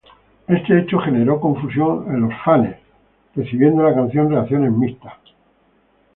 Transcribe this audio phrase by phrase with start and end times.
[0.47, 2.75] Este hecho generó confusión en los fanes,
[3.35, 5.13] recibiendo la canción reacciones mixtas.